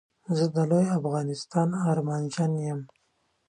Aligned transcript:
زه 0.35 0.45
د 0.55 0.57
لوي 0.71 0.87
افغانستان 0.99 1.69
ارمانژن 1.89 2.51
يم 2.67 2.79